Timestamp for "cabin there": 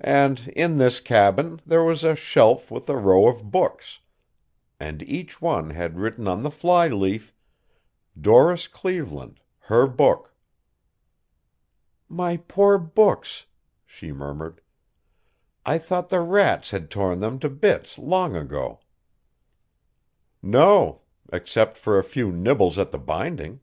0.98-1.84